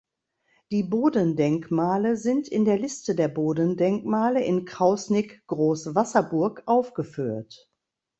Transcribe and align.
Die 0.71 0.81
Bodendenkmale 0.81 2.17
sind 2.17 2.47
in 2.47 2.65
der 2.65 2.79
Liste 2.79 3.13
der 3.13 3.27
Bodendenkmale 3.27 4.43
in 4.43 4.65
Krausnick-Groß 4.65 5.93
Wasserburg 5.93 6.63
aufgeführt. 6.65 7.69